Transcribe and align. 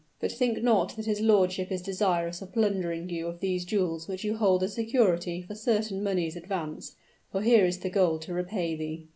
But 0.19 0.31
think 0.31 0.63
not 0.63 0.95
that 0.95 1.05
his 1.05 1.21
lordship 1.21 1.71
is 1.71 1.83
desirous 1.83 2.41
of 2.41 2.53
plundering 2.53 3.07
you 3.11 3.27
of 3.27 3.39
these 3.39 3.65
jewels 3.65 4.07
which 4.07 4.23
you 4.23 4.35
hold 4.35 4.63
as 4.63 4.73
security 4.73 5.43
for 5.43 5.53
certain 5.53 6.01
moneys 6.01 6.35
advanced, 6.35 6.95
for 7.31 7.43
here 7.43 7.65
is 7.65 7.77
the 7.77 7.89
gold 7.91 8.23
to 8.23 8.33
repay 8.33 8.75
thee." 8.75 9.09